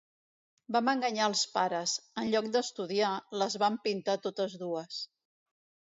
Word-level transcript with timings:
Vam 0.75 0.87
enganyar 0.93 1.27
els 1.31 1.43
pares; 1.57 1.93
en 2.23 2.31
lloc 2.35 2.49
d'estudiar, 2.57 3.11
les 3.43 3.61
vam 3.65 3.81
pintar 3.87 4.17
totes 4.29 4.57
dues. 4.65 4.99